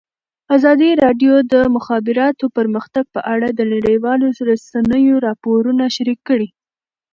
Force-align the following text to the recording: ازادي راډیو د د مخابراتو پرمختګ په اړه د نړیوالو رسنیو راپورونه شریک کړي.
ازادي 0.55 0.89
راډیو 1.03 1.33
د 1.41 1.45
د 1.53 1.55
مخابراتو 1.75 2.45
پرمختګ 2.57 3.05
په 3.15 3.21
اړه 3.33 3.47
د 3.53 3.61
نړیوالو 3.73 4.27
رسنیو 4.49 5.15
راپورونه 5.27 5.83
شریک 5.95 6.19
کړي. 6.29 6.47